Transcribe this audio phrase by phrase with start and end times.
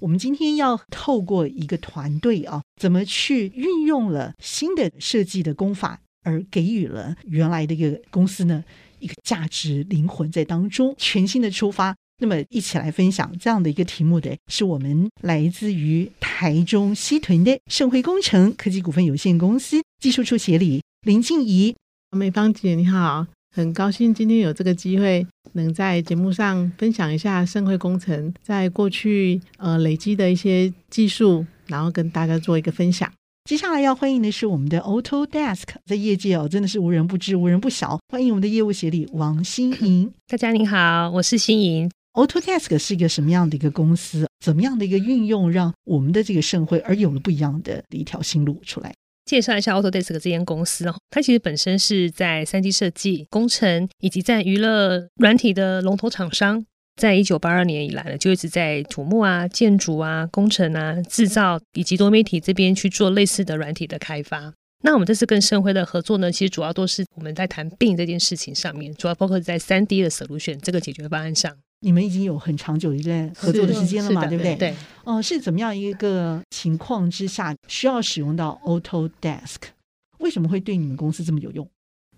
[0.00, 6.00] 我们今天要透过一个团队啊，怎么去运用了新的设计的功法。
[6.24, 8.62] 而给予了原来的一个公司呢，
[8.98, 11.96] 一个价值灵魂在当中，全新的出发。
[12.20, 21.74] 那么一起来分享这样的一个题目的是我们来自于台中西屯的盛辉工程科技股份有限公司技术处协理林静怡。
[22.10, 23.26] 美芳姐你好，
[23.58, 33.12] 很高兴今天有这个机会能在节目上分享一下盛会工程在过去呃累积的一些技术，然后跟大家做一个分享。
[33.46, 37.98] 接下来要欢迎的是我们的 Autodesk，在业界哦，真的是无人不知、无人不晓。
[38.10, 40.08] 欢迎我们的业务协理王欣莹。
[40.28, 41.90] 大家您好，我是欣莹。
[42.12, 44.28] Autodesk 是一个什么样的一个公司？
[44.38, 48.94] 怎么样的一个运用，让我们的这个盛会而有了不一样的一条新路出来？
[49.28, 56.64] 介绍一下 Autodesk 这间公司哦，它其实本身是在 3D 设计、工程以及在娱乐软体的龙头厂商。
[56.96, 64.52] 在一九八二年以来呢，就一直在土木啊、建筑啊、工程啊、制造以及多媒体这边去做类似的软体的开发。
[64.82, 71.54] 那我们这次跟盛辉的合作呢，其实主要都是我们在谈病这件事情上面，主要包括在三 D 的 solution 这个解决方案上。
[71.80, 74.56] 你们已经有很长久一段合作的时间了嘛，对不对？
[74.56, 74.70] 对。
[75.04, 79.56] 哦、呃，是怎么样一个情况之下需要使用到 Autodesk？
[80.18, 81.68] 为什么会对你们公司这么有用？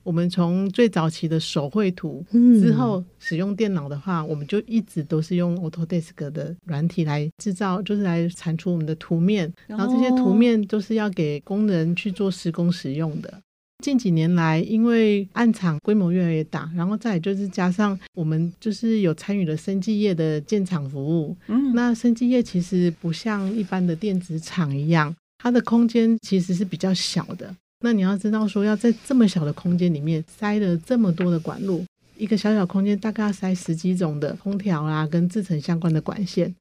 [0.03, 9.53] 我们从最早期的手绘图之后使用电脑的话，我们就一直都是用 Autodesk 的软体来制造，就是来产出我们的图面。
[9.67, 13.43] 然后这些图面都是要给工人去做施工使用的。
[13.81, 21.37] 近几年来，因为暗场规模越来越大，然后再就是加上我们就是有参与了生技业的建厂服务。
[21.49, 27.55] 嗯，那生技业其实不像一般的电子厂一样，它的空间其实是比较小的。
[27.83, 31.83] 那你要知道，说要在这么小的空间里面塞了这么多的管路，
[32.19, 36.55] 一个小小空间大概要塞十几种的空调啊，跟制成相关的管线，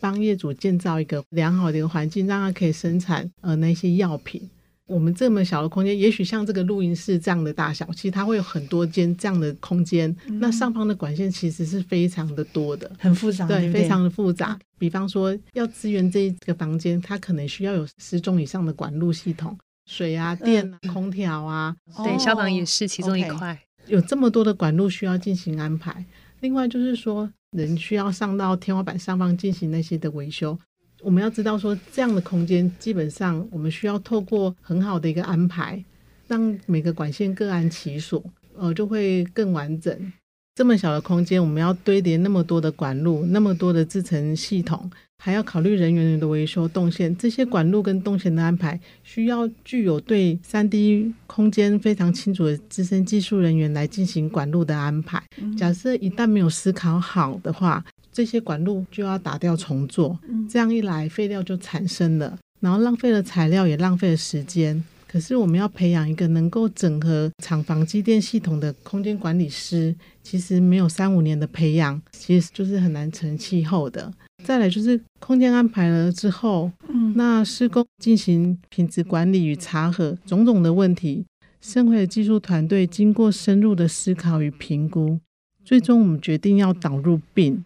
[0.00, 4.48] 帮业主建造一个良好的一个环境，让它可以生产呃那些药品。
[4.86, 10.14] 我们这么小的空间，也许像这个录音室这样的大小，其实它会有很多间这样的空间。
[10.26, 14.58] 嗯、那上方的管线其实是非常的多的，很复杂，对，对对非常的复杂。
[14.78, 19.56] 比方说，要支援这一个房间，它可能需要有十种以上的管路系统。
[19.90, 23.52] 水啊、电啊、空调啊，对，消防也是其中一块。
[23.52, 23.92] Okay.
[23.92, 26.04] 有这么多的管路需要进行安排。
[26.40, 30.56] 另外就是说，人需要上到天花板上方进行那些的维修。
[31.02, 35.82] 我们要知道说，这样的空间基本上我们需要透过很好的一个安排，
[36.28, 38.22] 让每个管线各安其所，
[38.56, 40.12] 呃，就会更完整。
[40.54, 55.22] 这么小的空间，我们要堆叠那么多的管路，那么多的制成系统，还要考虑人员的维修动线，这些管路跟动线的安排，需要具有对三 D 空间非常清楚的资深技术人员来进行管路的安排。
[55.56, 60.18] 假设一旦没有思考好的话，这些管路就要打掉重做，
[60.48, 64.84] 这样一来废料就产生了，然后浪费了材料，也浪费了时间。
[65.08, 74.10] 可是我们要培养一个能够整合厂房机电系统的空间管理师，其实没有三五年的培养，其实就是很难成气候的。
[74.42, 81.26] 再来就是空间安排了之后，嗯，那施工进行品质管理与查核种种的问题，
[81.60, 85.20] 盛辉的技术团队经过深入的思考与评估，
[85.62, 87.64] 最终我们决定要导入 BIM。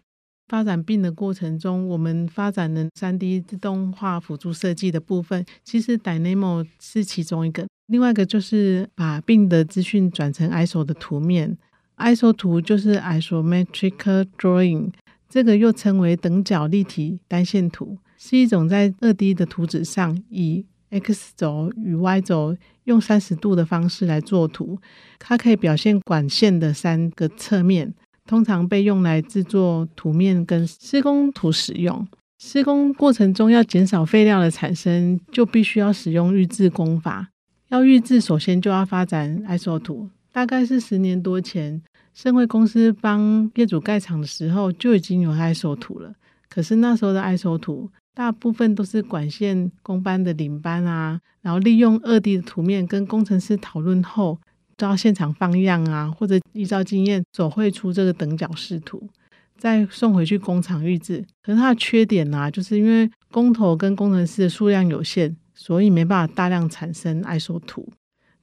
[0.49, 5.45] 发展病的过程中，我们发展了 3D 自动化辅助设计的部分。
[5.65, 11.57] 其实 Dynamo 是其中一个，另外一个就是把病的资讯转成 ISO 的图面。
[11.97, 14.93] ISO 图就是 Isometric Drawing，
[15.29, 24.79] 这个又称为等角立体单线图，是一种在 2D 的图纸上以 X 轴与 Y 轴用三十度的方式来作图，
[25.19, 27.93] 它可以表现管线的三个侧面。
[28.27, 32.07] 通常被用来制作图面跟施工图使用。
[32.39, 37.29] 施工过程中要减少废料的产生，就必须要使用预制工法。
[37.69, 40.09] 要预制，首先就要发展 ISO 图。
[40.33, 41.81] 大概是十年多前，
[42.13, 46.13] 盛惠公司帮业主盖厂的时候就已经有 ISO 图了。
[46.49, 54.39] 可是那时候的 ISO 图大部分都是管线工班的领班啊，然后利用二 D 的图面跟工程师讨论后。
[54.77, 59.09] 到现场放样啊，或者依照经验手绘出这个等角视图，
[59.57, 61.25] 再送回去工厂预制。
[61.43, 67.89] 可是它的缺点呢、啊，就是因为工头跟工程师的数量有限，所以没办法大量产生 ISO 图。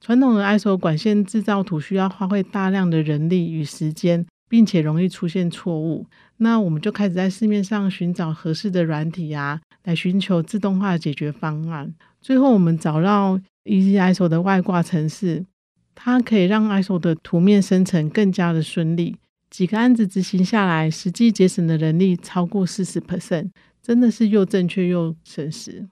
[0.00, 6.06] 传统的 ISO 管线制造图需要花费大量的人力与时间，并且容易出现错误。
[6.38, 11.94] 那我们就开始在市面上寻找合适的软体啊，来寻求自动化的解决方案。
[12.20, 15.46] 最后，我们找到 EasyISO 的外挂程式，
[15.94, 19.16] 它可以让 ISO 的图面生成更加的顺利。
[19.50, 23.50] 几个案子执行下来，实际节省的人力超过四十 percent，
[23.80, 25.86] 真的是又正确又省时。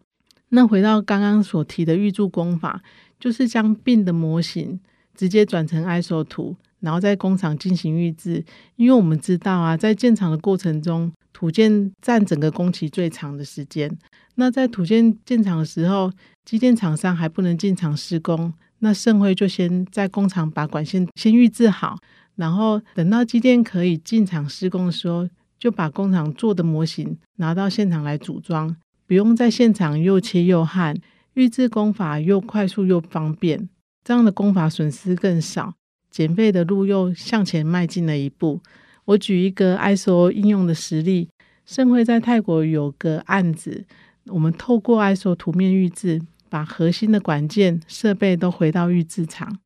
[0.49, 2.83] 那回到刚刚所提的预铸工法，
[3.21, 4.81] 就是将 BIM 的模型
[5.15, 8.45] 直接转成 ISO 图，然后在工厂进行预制。
[8.77, 13.91] 因为我们知道啊，在建厂的过程中，土建占整个工期最长的时间。
[14.35, 16.11] 那在土建建厂的时候，
[16.45, 18.53] 机电厂商还不能进场施工，
[18.85, 21.97] 那盛辉就先在工厂把管线先预制好。
[22.35, 28.75] 然后等到机电可以进场施工的时候，就把工厂做的模型拿到现场来组装，
[29.07, 30.97] 不用在现场又切又焊，
[31.35, 33.69] 预制工法又快速又方便，
[34.03, 35.75] 这样的工法损失更少，
[36.11, 38.61] 减费的路又向前迈进了一步。
[39.05, 41.29] 我举一个 ISO 应用的实例，
[41.67, 43.85] 盛辉在泰国有个案子，
[44.27, 49.59] 我们透过 ISO 图面预制，把核心的管件设备都回到预制厂。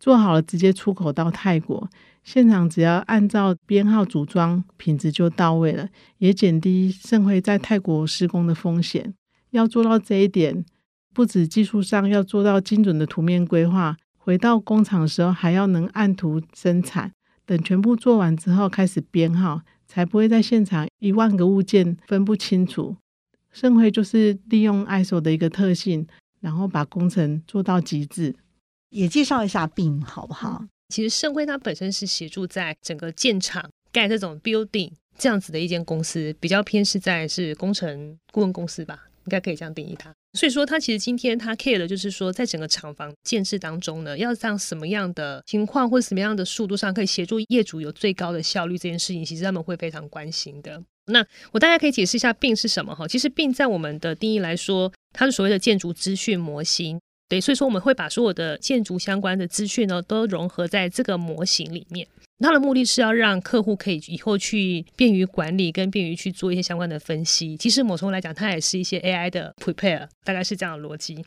[0.00, 1.88] 做好了，直接出口到泰国，
[2.24, 5.88] 现场只要按照编号组装，品质就到位了，
[6.18, 9.14] 也减低盛辉在泰国施工的风险。
[9.50, 10.64] 要做到这一点，
[11.12, 17.12] 不止技术上要做到精准的图面规划，回到工厂的时候还要能按图生产。
[17.46, 22.96] 等全部做完之后，开始编号，才不会在现场一万个物件分不清楚。
[23.52, 26.04] 盛辉就是利用 ISO 的一个特性，
[26.44, 28.36] 然后把工程做到极致。
[28.90, 30.62] 也介绍一下丙好不好？
[30.90, 40.12] 其实盛辉它本身是协助在整个建厂盖这种 building 这样子的一间公司，比较偏是在是工程顾问公司吧，应该可以这样定义它。
[40.38, 50.82] 所以说，他其实今天他 care 的就是说，在整个厂房建设当中呢，要让什么样的情况或者什么样的速度上可以协助业主有最高的效率，这件事情其实他们会非常关心的。
[51.06, 53.06] 那我大概可以解释一下病是什么哈？
[53.06, 56.98] 其实病在我们的定义来说，它是所谓的建筑资讯模型。
[57.28, 62.06] 对，所以说我们会把所有的建筑相关的资讯呢，都融合在这个模型里面。
[62.40, 67.56] 它的目的是要让客户可以以后去便于管理，跟便于去做一些相关的分析。
[67.56, 71.24] 其实某程度来讲，它也是一些 AI 的 prepare，大概是这样的逻辑。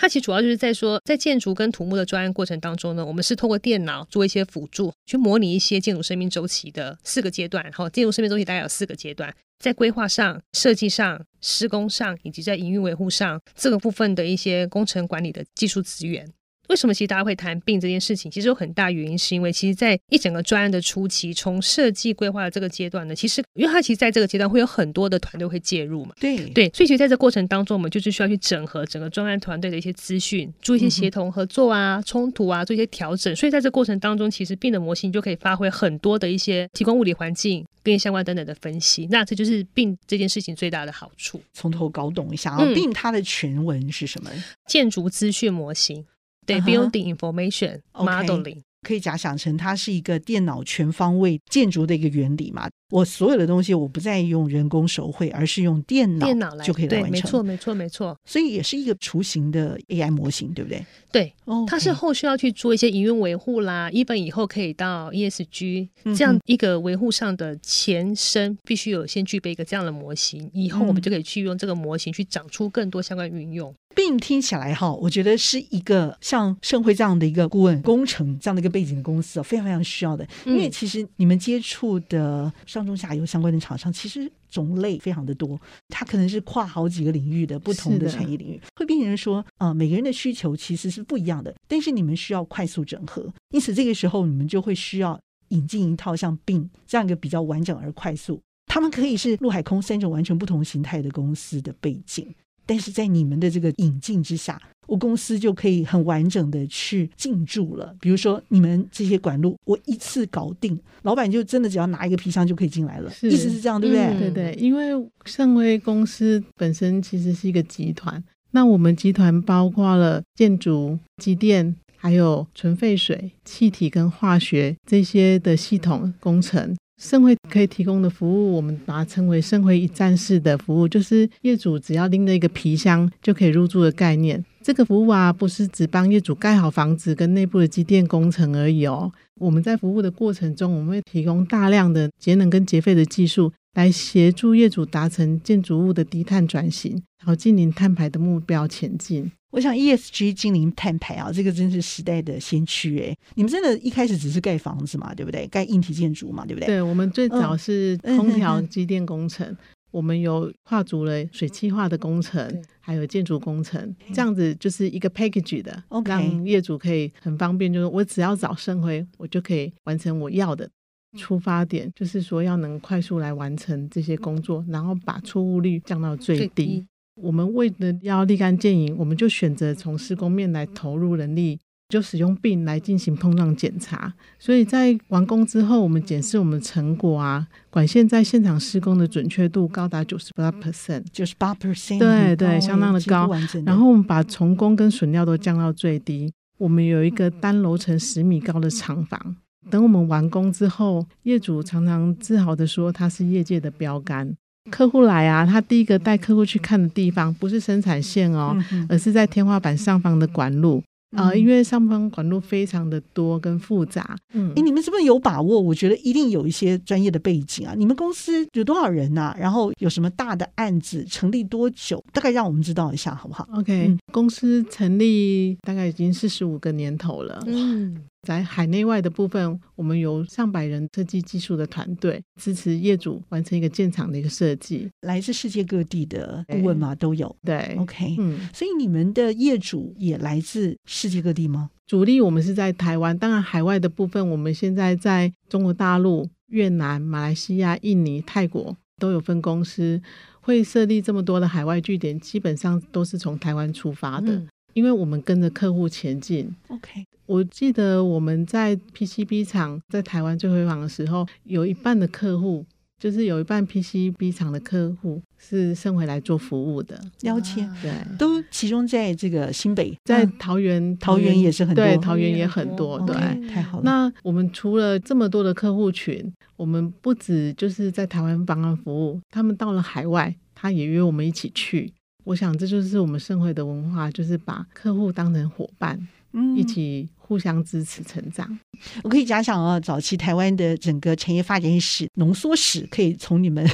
[0.00, 7.64] 它其实主要就是在说，在建筑跟土木的专案过程当中呢，我们是透过电脑做一些辅助，去模拟一些建筑生命周期的四个阶段。
[7.64, 16.32] 然后建筑生命周期大概有四个阶段，在规划上、设计上、施工上，以及在营运维护上，这个部分的一些工程管理的技术资源。
[16.68, 18.30] 为什么其实大家会谈 BIM 这件事情？
[18.30, 33.34] 其实有很大原因，是因为其实，在一整个专案的初期，从设计规划的这个阶段呢，其实因为它其实在这个阶段会有很多的团队会介入嘛，对对，所以其实在这过程当中，我们就是需要去整合整个专案团队的一些资讯，做一些协同合作啊、嗯、冲突啊，做一些调整。
[33.34, 39.08] 所以在这过程当中，其实 BIM 的模型就可以发挥很多的一些提供物理环境跟相关等等的分析。
[39.10, 41.40] 那这就是 BIM 这件事情最大的好处。
[41.54, 44.30] 从头搞懂一下啊，BIM 它的全文是什么？
[44.66, 46.04] 建筑资讯模型。
[46.48, 48.42] 对，Building Information Modeling。
[48.42, 48.62] Uh-huh.
[48.86, 52.68] 可以假想成它是一个电脑全方位建筑的一个原理嘛？
[52.90, 57.12] 我所有的东西我不再用人工手绘，而是用电脑电脑来就可以来完成。
[57.12, 58.16] 没错，没错，没错。
[58.24, 60.86] 所以也是一个雏形的 AI 模型，对不对？
[61.10, 61.34] 对，
[61.66, 73.74] 它是后续要去做一些营运维护啦，even 以后可以到 ESG 这样一个维护上的前身，必须有先具备一个这样的模型，以后我们就可以去用这个模型去长出更多相关运用。
[73.98, 80.24] 并听起来哈，我觉得是一个像盛辉这样的一个顾问工程这样的一个背景的公司，非常非常需要的。
[80.46, 91.52] 因为其实你们接触的上中下游相关的厂商，其实种类非常的多，它可能是跨好几个领域的不同的产业领域，会变成说，呃，每个人的需求其实是不一样的。
[91.66, 98.40] 但是你们需要快速整合，因此这个时候你们就会需要引进一套像 BIM 这样一个比较完整而快速。
[98.66, 102.32] 他们可以是陆海空三种完全不同形态的公司的背景。
[102.68, 107.96] 但是在你们的这个引进之下，我公司就可以很完整的去进驻了。
[107.98, 113.10] 比如说，你们这些管路，我一次搞定，老板就真的只要拿一个皮箱就可以进来了。
[113.22, 114.04] 意思是这样，对不对？
[114.04, 114.92] 嗯、对对，因为
[115.24, 126.76] 盛威公司本身其实是一个集团，那我们集团包括了建筑、机电，还有纯废水、气体跟化学这些的系统工程。
[126.98, 134.44] 盛辉可以提供的服务，我们把它称为盛辉一站式的服务，就是业主只要拎着一个皮箱就可以入住的概念。
[134.62, 139.10] 这个服务啊，不是只帮业主盖好房子跟内部的机电工程而已哦。
[139.38, 149.30] 我们在服务的过程中，我们会提供大量的节能跟节费的技术，来协助业主达成建筑物的低碳转型，然后净零碳排的目标前进。
[149.52, 153.16] 我想 ESG 净零碳排啊，这个真是时代的先驱哎！
[153.36, 155.46] 你们真的一开始只是盖房子嘛，对不对？
[155.46, 156.66] 盖硬体建筑嘛，对不对？
[156.66, 159.46] 对，我们最早是空调机电工程。
[159.46, 170.68] 嗯嗯嗯我们有跨足了水汽化的工程，还有建筑工程，这样子就是一个 package 的让业主可以很方便，就是我只要找生辉，我就可以完成我要的。
[171.16, 176.46] 出发点就是说要能快速来完成这些工作，然后把错误率降到最低。
[176.46, 176.86] 最低。
[177.14, 181.58] 我们为了要立竿见影，我们就选择从施工面来投入人力。
[181.88, 193.30] 就使用 BIM 来进行碰撞检查，所以在完工之后，我们检视我们的成果啊，管线在现场施工的准确度高达九十八 percent，九十八 percent，对对，相当的高。
[193.64, 196.30] 然后我们把重工跟损料都降到最低。
[196.58, 199.36] 我们有一个单楼层十米高的厂房，
[199.70, 204.34] 等我们完工之后，业主常常自豪的说，它是业界的标杆。
[204.70, 208.54] 客户来啊，他第一个带客户去看的地方不是生产线哦，
[208.88, 210.82] 而是在天花板上方的管路。
[211.16, 215.58] 啊、呃，因为上方管路非常的多跟复杂，嗯，诶，你们是不是有把握？
[215.58, 217.72] 我觉得一定有一些专业的背景啊。
[217.74, 219.34] 你们公司有多少人啊？
[219.40, 221.02] 然后有什么大的案子？
[221.06, 222.04] 成立多久？
[222.12, 227.96] 大概让我们知道一下好不好？OK，、嗯、公司成立大概已经四十五个年头了，嗯。
[228.22, 237.34] 在海内外的部分，我们有上百人设计技术的团队支持业主完成一个建厂的一个设计，来自世界各地的顾问嘛都有。
[237.44, 241.70] 对，OK，嗯，所以你们的业主也来自世界各地吗？
[241.86, 250.02] 主力我们是在台湾，当然海外的部分，我们现在在中国大陆、越南、马来西亚、印尼、泰国都有分公司，
[250.40, 254.34] 会设立这么多的海外据点，基本上都是从台湾出发的。
[254.34, 254.48] 嗯
[254.78, 256.48] 因为我们跟着客户前进。
[256.68, 262.64] OK，我记得我们在 PCB 厂在台湾最辉煌的时候，有一半的客户，
[262.96, 266.96] 就是有一半 PCB 厂的客户是生回来做服务的。
[267.22, 273.82] 了解，对，都集中在这个新北，在桃园，桃园也是很多，对，桃园也很多，对，okay, 太好了。
[273.84, 281.92] 那我们除了这么多的客户群，我们不止就是在台湾帮他服务，他们到了海外，他也约我们一起去。
[282.24, 285.98] 我想这就是我们盛会的文化，就是把客户当成伙伴，
[286.32, 288.58] 嗯，一起互相支持成长。
[289.02, 293.66] 我可以假想啊，早期台湾的整个产业发展史浓缩史，可以从你们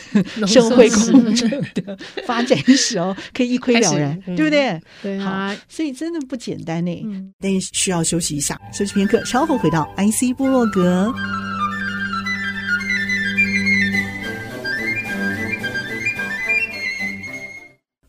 [0.46, 4.80] 盛会工程的发展史哦，可以一窥了然，对不对？
[5.02, 7.02] 对啊，所以真的不简单呢。
[7.04, 11.12] 嗯，但需要休息一下，休息片刻，稍后回到 IC 部落格。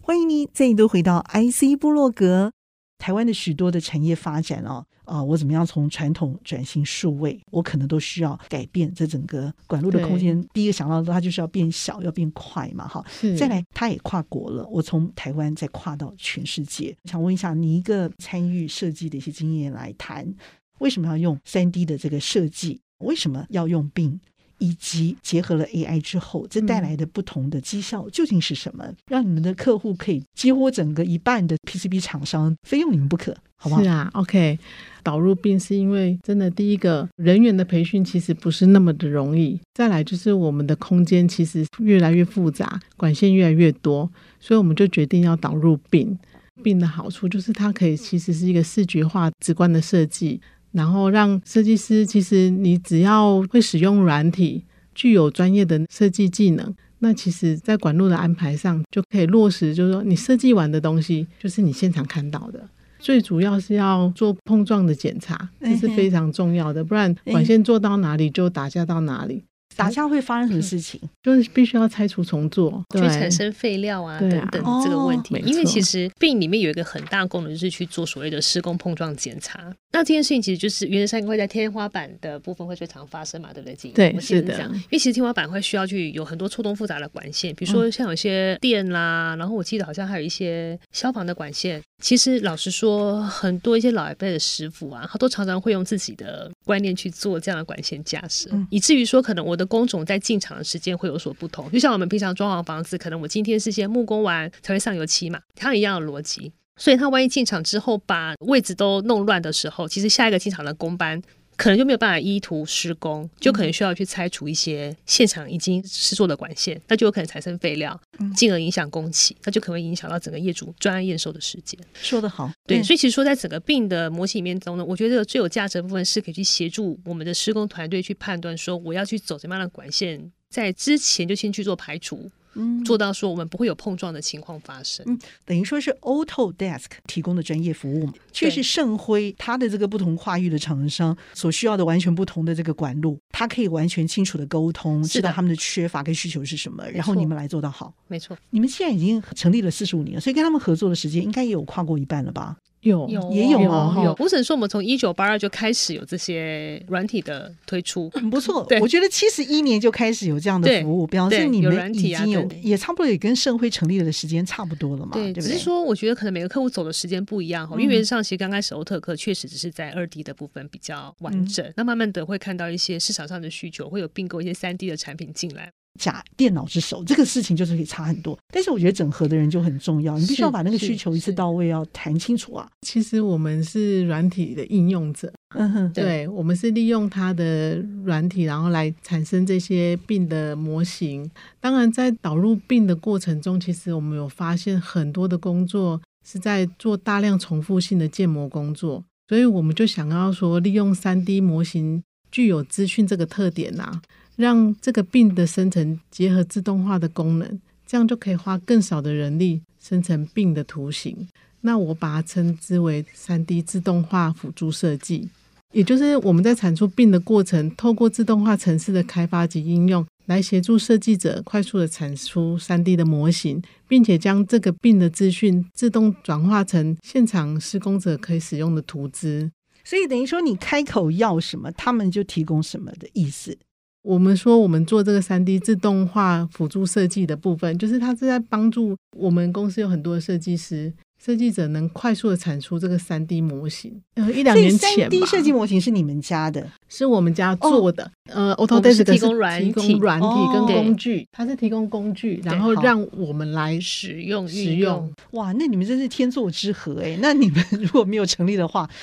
[0.08, 2.52] 欢迎你再度回到 IC 部落格。
[3.00, 7.42] 台湾的许多的产业发展哦，啊、呃，我怎么样从传统转型数位？
[7.50, 10.40] 我可能都需要改变这整个管路的空间。
[10.54, 13.04] 第一个想到的，它就是要变小，要变快嘛，哈。
[13.36, 14.64] 再来，它也跨国了。
[14.68, 16.96] 我从台湾再跨到全世界。
[17.06, 20.32] 想问一下，你一个参与设计的一些经验来谈，
[20.78, 22.80] 为什么要用三 D 的这个设计？
[23.00, 24.20] 为什么要用 BIM？
[24.58, 28.86] 以及结合了 AI 之后，这带来的不同的绩效究竟是什么？
[28.86, 33.84] 嗯、让你们的客户可以几乎整个一半的 PCB 厂商非用你们不可，好不好？
[33.84, 34.58] 是啊，OK，
[35.04, 44.10] 导入 BIM 是因为真的第一个人员的培训其实不是那么的容易，再来就是我们的空间其实越来越复杂，管线越来越多，
[44.40, 46.18] 所以我们就决定要导入 BIM。
[46.64, 50.40] BIM 的好处就是它可以其实是一个视觉化、直观的设计。
[50.76, 54.62] 然后让设计师，其实你只要会使用软体，
[54.94, 62.68] 具有专业的设计技能，那其实在管路的安排上就可以落实，就是说你设计完的东西就是你现场看到的。
[63.00, 69.44] 最主要是要做碰撞的检查，这是非常重要的，不然管线做到哪里就打架到哪里。
[69.76, 71.00] 打架会发生什么事情？
[71.24, 75.36] 就是必须要拆除重做，去产生废料啊，啊等等这个问题。
[75.36, 79.74] 哦、因为其实 BIM 里面有一个很大功能，就是去做所谓的施工碰撞检查。
[79.92, 83.92] 那这件事情其实就是原则上会在天花板的部分会最常发生嘛，对不对？
[83.92, 84.54] 对，是的。
[84.72, 91.82] 因为其实天花板会需要去有很多错综复杂的管线，比如说像有些电啦，然后我记得好像还有一些消防的管线。
[92.02, 106.52] 其实老实说，很多一些老一辈的师傅啊，他都常常会用自己的观念去做这样的管线架设，以至于说可能我的工种在进场的时间会有所不同，就像我们平常装潢房子，可能我今天是先木工完才会上油漆嘛，它一样的逻辑。
[106.78, 111.22] 所以他万一进场之后把位置都弄乱的时候，其实下一个进场的工班
[111.58, 118.00] 可能就没有办法依图施工，就可能需要去拆除一些现场已经施作的管线，那就有可能产生废料，
[118.36, 121.80] 进而影响工期，那就可能会影响到整个业主专案验收的时间。
[121.94, 132.30] 说得好，对，所以其实说在整个 BIM 的模型里面中呢，我觉得最有价值的部分是可以去协助我们的施工团队去判断说，我要去走什么样的管线在之前就先去做排除。
[132.56, 135.06] 嗯，做到说我们不会有碰撞的情况发生。
[135.08, 147.94] 嗯，等于说是 Autodesk 提供的专业服务嘛，却是盛辉它的这个不同跨域的厂商所需要的完全不同的这个管路，它可以完全清楚的沟通，知道他们的缺乏跟需求是什么，然后你们来做到好。
[148.08, 152.56] 没错，你们现在已经成立了四十五年了，所以跟他们合作的时间应该也有跨过一半了吧？
[152.86, 154.16] 有有也有啊，有。
[154.20, 158.66] 我只能说，我们从一九八二就开始有这些软体的推出，很不错。
[158.80, 165.14] 我觉得七十一年就开始有这样的服务，表示你们已经有，有也差不多也跟盛辉成立的时间差不多了嘛。
[165.14, 167.76] 对，只是说我觉得可能每个客户走的时间不一样哈。
[167.80, 175.72] 因为原则上，其实刚开始欧特克确实只是在二 D 的部分比较完整，嗯、那慢慢的会看到一些市场上的需求，会有并购一些三 D 的产品进来。
[175.98, 178.38] 假电脑之手，这个事情就是可以差很多。
[178.54, 182.68] 但是我觉得整合的人就很重要，你必须要把那个需求一次到位，要谈清楚啊。
[182.82, 191.30] 其实我们是软体的应用者，嗯哼，对，对我们是利用它的软体，然后来产生这些 BIM 的模型。
[191.60, 204.02] 当然，在导入 BIM 的过程中，其实我们有发现很多的工作是在做大量重复性的建模工作，所以我们就想要说，利用三 D 模型具有资讯这个特点啊。
[204.36, 211.28] 让这个病的生成结合自动化的功能，这样就可以花更少的人力生成病的图形。
[211.62, 215.28] 那我把它称之为三 D 自动化辅助设计，
[215.74, 229.50] 也就是我们在产出病的过程，透过自动化程式的开发及应用，来协助设计者快速的产出三 D 的模型，并且将这个病的资讯自动转化成现场施工者可以使用的图资。
[229.84, 233.58] 所以等于说，你开口要什么，他们就提供什么的意思。
[234.06, 240.94] 我们说，我们做这个三 D 自动化辅助设计的部分，就是它是在帮助我们公司有很多设计师、
[241.26, 244.00] 设计者能快速的产出这个三 D 模型。
[244.14, 248.04] 呃，一两年前，三 D 设计模型是你们家的，是我们家做的。
[248.32, 255.12] 哦、呃，Autodesk 提供软体、提供软体跟工具，哦、它是提供工具，然后让我们来使用使用。
[255.32, 257.18] 哇，那你们真是天作之合哎！
[257.20, 258.88] 那你们 如果没有成立的话。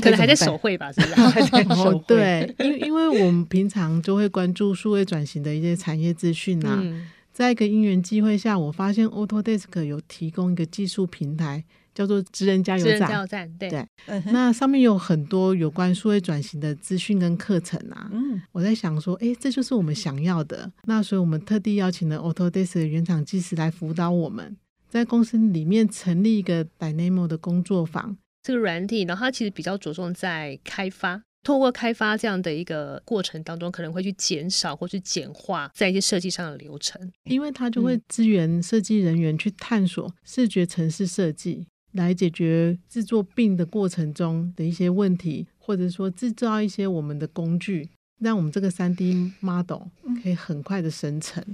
[0.00, 1.14] 可能还在手绘吧， 是不是？
[1.14, 2.04] 还在手绘。
[2.06, 6.78] 对，因为因为我们平常就会关注数位转型的一些产业资讯啊。
[6.80, 11.64] 嗯、在一个因缘机会下，我发现 Autodesk 有提供一个技术平台，
[11.94, 13.00] 叫做职人加油站。
[13.00, 13.70] 加油站，对。
[13.70, 18.10] 对嗯、那上面有很多有关数位转型的资讯跟课程啊。
[18.12, 18.40] 嗯。
[18.52, 20.70] 我在想说，哎，这就是我们想要的。
[20.84, 24.56] 那所以我们特地邀请了 Autodesk 的原厂技师来辅导我们，
[24.88, 28.18] 在公司里面成立一个 Dynamo 的工作坊。
[28.42, 49.82] 这个软体，然后它其实比较着重在开发，透过开发这样的一个过程当中，可能会去减少或去简化在一些设计上的流程，因为它就会支援设计人员去探索视觉城市设计，来解决制作 BIM 的过程中的一些问题，或者说制造一些我们的工具，让我们这个三 D model
[50.22, 51.44] 可以很快的生成。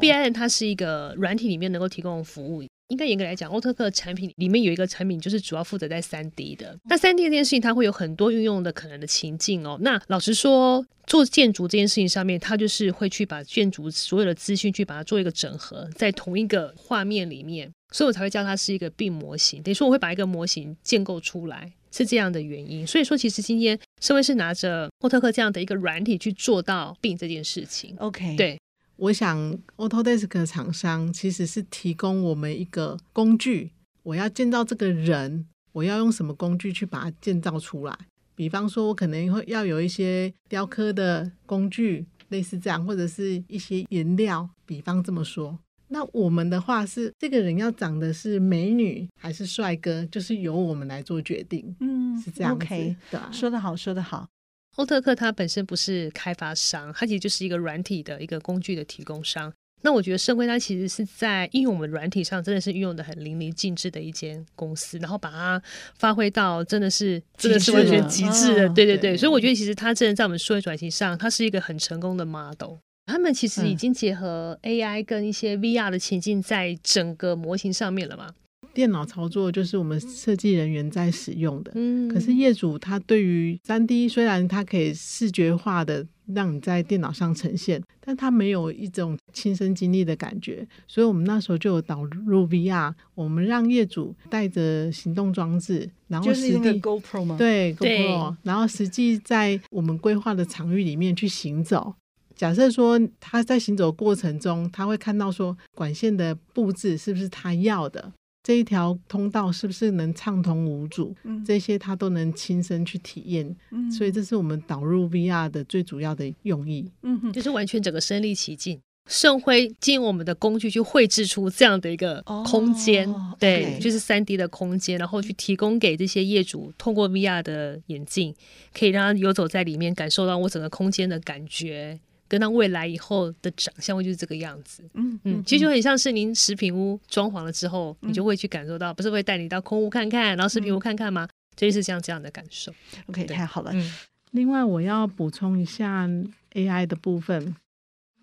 [0.00, 2.64] B I N 它是一个软体里面能够提供的服务。
[2.88, 6.78] 应该严格来讲，欧特克产品里面有一个产品，就是主要负责在三 D 的。
[6.84, 9.78] 那三 D 这件事情，它会有很多运用的可能的情境哦。
[9.80, 19.62] 那老实说，做建筑这件事情上面，它就是会去把建筑所有的资讯去把它做一个整合，在同一个画面里面，所以我才会叫它是一个 BIM 模型。
[19.62, 22.86] 等于说，我会把一个模型建构出来，是这样的原因。
[22.86, 27.94] 所以说，其实今天社会是拿着欧特克这样的一个软体去做到 BIM 这件事情。
[27.98, 28.58] OK，对。
[28.96, 33.72] 我想，Autodesk 厂商其实是提供我们一个工具。
[34.04, 37.98] 我要建造这个人，我要用什么工具去把它建造出来？
[38.36, 44.48] 比方说，我可能会要有一些雕刻的工具，类似这样，或者是一些颜料。
[44.66, 51.74] 比方这么说，那我们的话是，这个人要长得是美女还是帅哥，就是由我们来做决定。
[51.80, 52.52] 嗯，是这样。
[52.52, 54.28] OK，对，说得好，说得好。
[54.76, 59.52] 欧特克它本身不是开发商，它其实就是一个软体的一个工具的提供商。
[59.82, 65.62] 那我觉得圣辉它其实是在应用我们软体上，真的是运用的很淋漓尽致的一间公司，然后把它
[65.98, 68.68] 发挥到真的是真的是完全极致的。
[68.70, 72.78] 对对对，所以我觉得其实它真的在我们数位转型上，它是一个很成功的 model。
[73.06, 78.34] 他们其实已经结合 AI 跟一些 VR 的情境在整个模型上面了嘛。
[78.72, 97.36] 电脑操作就是我们设计人员在使用的，嗯，可是业主他对于三 D 虽然它可以视觉化的让你在电脑上呈现，但他没有一种亲身经历的感觉，所以我们那时候就有导入 VR，我们让业主带着行动装置，然后实地 GoPro 吗？
[97.36, 101.94] 对 GoPro，然后实际在我们规划的场域里面去行走。
[102.34, 108.12] 假设说他在行走过程中，他会看到说管线的布置是不是他要的。
[108.44, 111.16] 这一条通道是不是能畅通无阻？
[111.24, 113.56] 嗯，这些他都能亲身去体验。
[113.70, 116.90] 嗯，所以这是我们导入 VR 的最主要的用意。
[117.02, 118.78] 嗯哼，就是完全整个身临其境，
[119.08, 128.34] 盛辉进我们的工具去绘制出这样的一个空间，哦、对就是三 D 的空间，然后去提供给这些业主，通过 VR 的眼镜，
[128.78, 131.98] 可以让他游走在里面，感受到我整个空间的感觉。
[132.26, 141.28] 跟他未来以后的长相会就是这个样子，嗯嗯，其实就很像是您食品屋装潢了之后，嗯、你就会去感受到，不是会带你到空屋看看，然后食品屋看看吗？
[141.54, 142.72] 就是像这样的感受。
[143.06, 143.70] OK，太好了。
[143.74, 143.92] 嗯，
[144.32, 146.08] 另外我要补充一下
[146.54, 147.54] AI 的部分，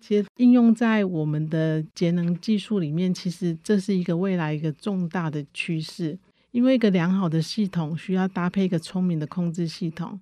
[0.00, 6.18] 其实应用在我们的节能技术里面，其实这是一个未来一个重大的趋势，
[6.50, 10.20] 因为一个良好的系统需要搭配一个聪明的控制系统。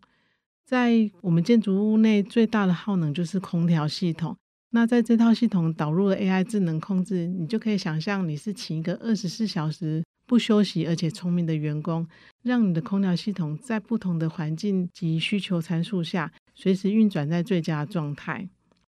[0.71, 4.37] 在我们建筑物内最大的耗能就是空调系统。
[4.71, 12.07] 那在这套系统导入了 AI 智能控制，你就可以想象你是请一个二十四小时不休息而且聪明的员工，
[12.45, 18.49] 让你的空调系统在不同的环境及需求参数下，随时运转在最佳状态。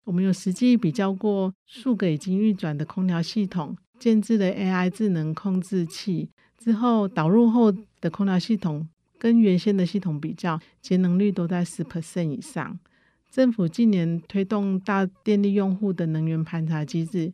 [0.06, 8.90] 我们有实际比较过数个已经运转的空调系统，建置的 AI 智能控制器之后，导入后的空调系统。
[9.18, 12.80] 跟原先的系统比较，节能率都在十 percent 以上。
[13.30, 17.34] 政府近年推动大电力用户的能源盘查机制，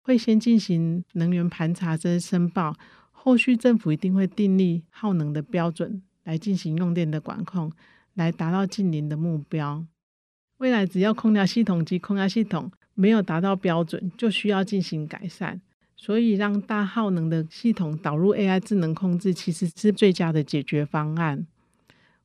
[0.00, 2.74] 会先进行能源盘查跟申报，
[3.12, 7.70] 后续政府一定会订立耗能的标准来进行用电的管控，
[8.14, 9.84] 来达到近零的目标。
[10.56, 15.60] 未来只要空调系统及空压系统没有达到标准，就需要进行改善。
[16.00, 21.44] 所以，让大耗能的系统导入 AI 智能控制，其实是最佳的解决方案。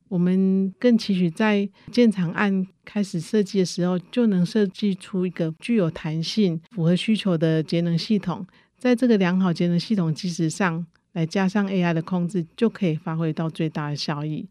[0.08, 8.46] 我们更期许在建厂案开始设计的时候，就能设计出一个具有弹性、符合需求的节能系统。
[8.78, 14.46] 在这个良好节能系统基石上，来加上 AI 的控制，就可以发挥到最大的效益。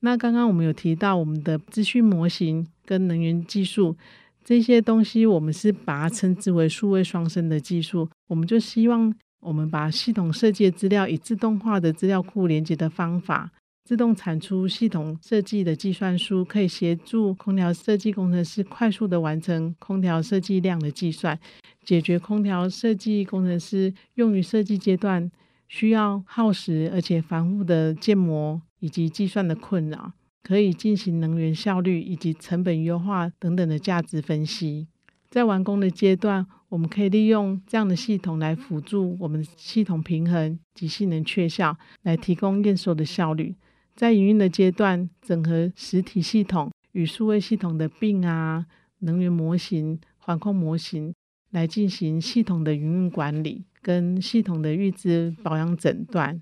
[0.00, 3.96] 那刚刚我们有提到我们的资讯模型跟能源技术。
[4.44, 8.08] 这些东西，我们是把它称之为数位双生的技术。
[8.26, 13.50] 我们就希望，我们把系统设计的资料以自动化的资料库连接的方法，
[13.84, 21.38] 自动产出系统设计的计算书，可以协助空调设计工程师快速的完成空调设计量的计算，
[21.84, 25.30] 解决空调设计工程师用于设计阶段
[25.68, 30.12] 需要耗时而且繁复的建模以及计算的困扰。
[30.42, 34.88] 可以进行能源效率以及成本优化等等的价值分析。
[35.28, 43.54] 在完工的阶段，我们可以利用这样的系统来辅助我们系统平衡及性能确效，来提供验收的效率。
[43.94, 48.66] 在营运的阶段，整合实体系统与数位系统的并啊，
[49.00, 51.14] 能源模型、环控模型，
[51.50, 56.40] 来进行系统的营运管理跟系统的预知保养诊断、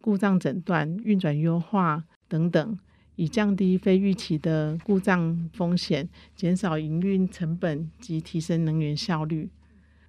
[0.00, 2.78] 故障诊断、运转优化等等。
[3.20, 9.50] 以降低非预期的故障风险，减少营运成本及提升能源效率。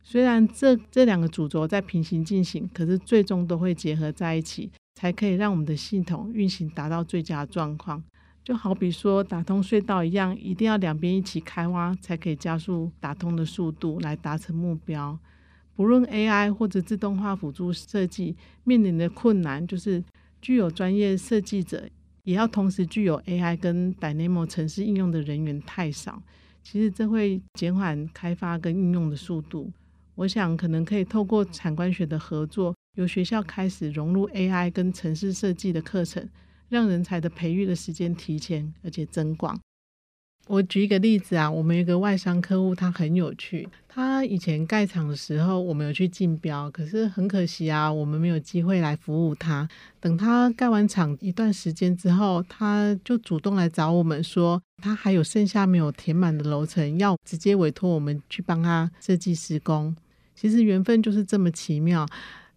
[0.01, 8.01] 虽然这这两个主轴在平行进行，可是最终都会结合在一起，才可以让我们的系统运行达到最佳状况。
[8.45, 15.19] 就好比说打通隧道一样，一定要两边一起开挖，才可以加速打通的速度，来达成目标。
[15.75, 20.01] 不论 AI 或者自动化辅助设计面临的困难，就是
[20.41, 21.89] 具有专业设计者。
[22.23, 26.21] 也要同时具有 AI 跟 Dynamo 城市应用的人员太少，
[26.63, 29.71] 其实这会减缓开发跟应用的速度。
[30.15, 36.27] 我想可能可以透过产官学的合作，由学校开始融入 AI 跟城市设计的课程，
[36.69, 39.59] 让人才的培育的时间提前而且增广。
[40.47, 43.67] 我举一个例子啊，我们有一个外商客户，他很有趣。
[43.87, 49.67] 他以前盖厂的时候，我们有去竞标，可是很可惜啊，我们没有机会来服务他。
[49.99, 59.95] 等他盖完厂一段时间之后，他就主动来找我们说，他还有剩下没有填满的楼层，要直接委托我们去帮他设计施工。
[60.35, 62.05] 其实缘分就是这么奇妙。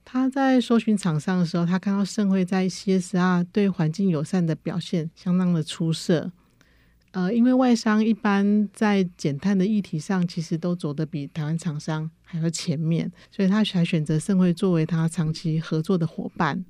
[0.05, 6.31] 他在搜寻厂商的时候，他看到盛会在 CSR 对环境友善的表现相当的出色。
[7.15, 16.65] 呃，因为外商一般在减碳的议题上，其实都走得比台湾厂商还要前面，所以他才选择盛会作为他长期合作的伙伴。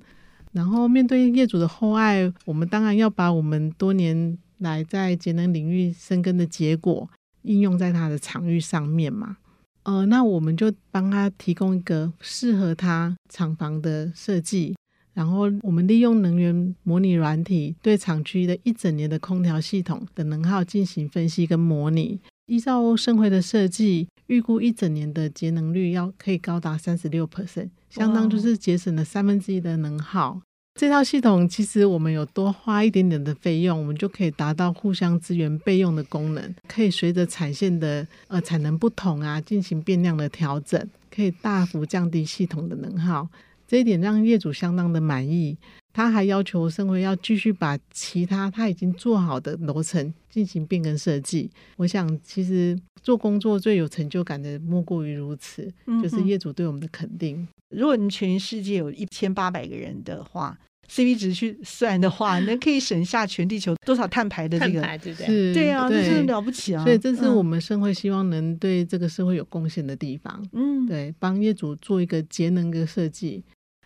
[0.51, 7.09] 然后面对业主的厚爱，我们当然要把我们多年来在节能领域深耕的结果
[7.41, 9.37] 应用在他的场域上面嘛。
[9.81, 14.75] 呃，那我们就帮他提供一个适合他厂房的设计。
[15.15, 22.19] 然后我们利用能源模拟软体，对厂区的一整年的空调系统的能耗进行分析跟模拟。
[22.47, 30.41] 依照盛辉的设计，预估一整年的节能率要可以高达三十六 percent，相当就是节省了三分之一的能耗。
[30.77, 43.27] 这套系统其实我们有多花一点点的费用，我们就可以达到互相支援备用的功能，可以随着产线的呃产能不同啊进行变量的调整，可以大幅降低系统的能耗。
[43.67, 45.57] 这一点让业主相当的满意。
[45.93, 51.49] 他还要求生辉要继续把其他他已经做好的楼层进行变更设计。
[51.77, 57.47] 我想，其实做工作最有成就感的莫过于如此，嗯、就是业主对我们的肯定。
[57.73, 60.57] 如果你全世界有一千八百个人的话
[60.89, 65.27] ，CP 值去算的话， 那可以省下全地球多少碳排的这个，碳排对不对？
[65.27, 66.83] 是，对啊，对这是了不起啊！
[66.83, 70.45] 所以这是我们生辉希望能对这个社会有贡献的地方。
[70.51, 73.41] 嗯，对，帮业主做一个节能的设计。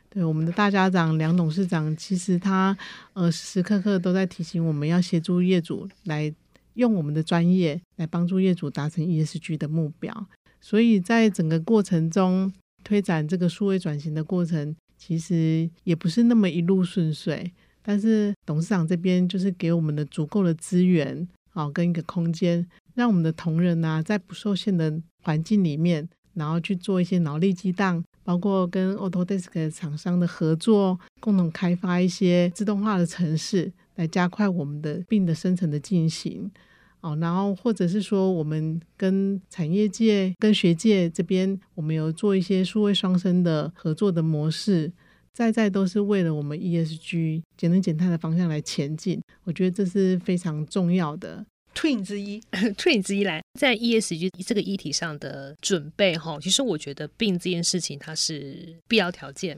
[0.10, 2.76] 对，我们的大家长梁董事长，其实他
[3.14, 6.34] 呃时时刻刻都在提醒我们要协助业主来
[6.74, 10.28] 用我们的专业来帮助业主达成 ESG 的目标。
[10.60, 12.52] 所以在整个过程中
[12.84, 17.52] 推展这个数位转型的过程，其实也不是那么一路顺遂。
[17.82, 28.04] 但是董事长这边就是给我们的足够的资源，好跟一个空间，让我们的同仁啊在不受限的环境里面，然后去做一些脑力激荡。
[28.30, 36.52] 包括跟 Autodesk 厂商的合作，共同开发一些自动化的程式，来加快我们的病的生成的进行。
[37.02, 44.92] 哦，然后或者是说，我们跟产业界、跟学界这边，我们有做一些数位双生的合作的模式，
[45.34, 49.20] 在在都是为了我们 ESG 节能减碳的方向来前进。
[49.46, 51.44] 我觉得这是非常重要的。
[51.80, 52.42] Twin 之一，
[52.76, 59.58] Twin 之一来在 ESG 这个议题上的准备哈，其实我觉得病这件事情它是必要条件。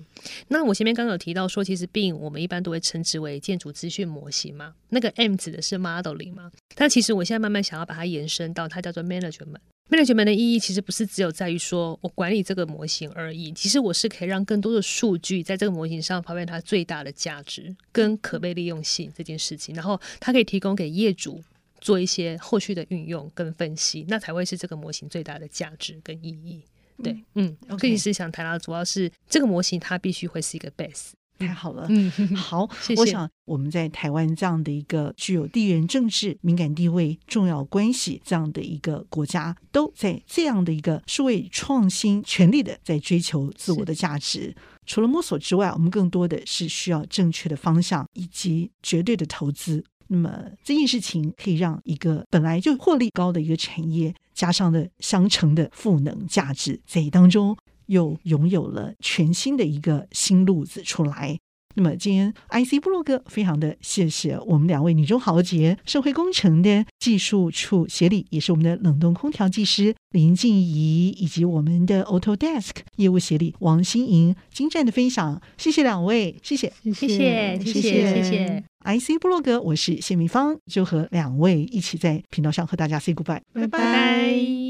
[0.49, 6.51] 那我前面刚有提到说，其实病我们一般都会称之为建筑资讯模型嘛，那个 M 指的是 modeling 嘛。
[6.75, 9.57] 但其实我现在慢慢想要把它延伸到它叫做 management。
[9.89, 21.41] management 的意义其实不是只有在于说我管理这个模型而已，其实我是可以让更多的数据在这个模型上发挥它最大的价值跟可被利用性这件事情，然后它可以提供给业主。
[21.82, 26.63] 做一些后续的运用跟分析，那才会是这个模型最大的价值跟意义。
[27.04, 31.10] 对，嗯，我跟你是想谈到，主要是这个模型它必须会是一个 base。
[31.39, 33.02] 太好了，嗯，好，谢谢。
[33.02, 44.56] 我想我们在台湾这样的一个具有地缘政治敏感地位、重要关系这样的一个国家，都在这样的一个数位创新全力的在追求自我的价值。
[44.86, 49.84] 除了摸索之外，我们更多的是需要正确的方向以及绝对的投资。
[50.13, 61.39] 那么这件事情可以让一个本来就获利高的一个产业，加上了相乘的赋能价值，在当中又拥有了全新的一个新路子出来。
[61.76, 78.70] 那么今天 IC 部落格非常的谢谢我们两位女中豪杰，社会工程的技术处协理，也是我们的冷冻空调技师林静怡，以及我们的 Autodesk 业务协理王心莹精湛的分享，谢谢两位，谢谢，谢谢，谢谢，谢谢。
[78.84, 84.61] IC 部落格，我是谢明芳，就和两位一起在频道上和大家 say goodbye，拜拜。